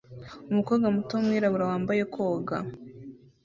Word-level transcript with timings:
Umukobwa 0.51 0.87
muto 0.95 1.11
wumwirabura 1.15 1.69
wambaye 1.71 2.01
koga 2.13 2.57